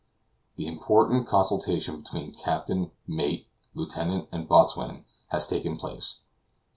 [0.55, 6.17] The important consultation between captain, mate, lieutenant and boatswain has taken place.